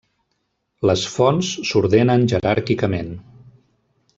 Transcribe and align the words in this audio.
Les 0.89 1.03
fonts 1.17 1.51
s'ordenen 1.71 2.25
jeràrquicament. 2.33 3.13